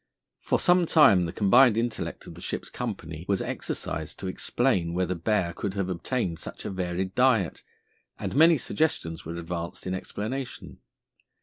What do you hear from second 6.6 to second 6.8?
a